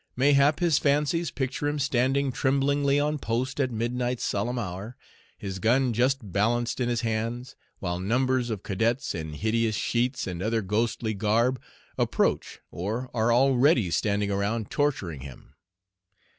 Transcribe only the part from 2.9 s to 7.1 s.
on post at midnight's solemn hour, his gun just balanced in his